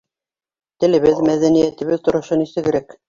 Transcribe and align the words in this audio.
Телебеҙ, 0.83 1.21
мәҙәниәтебеҙ 1.27 2.03
торошо 2.09 2.39
нисегерәк? 2.41 2.97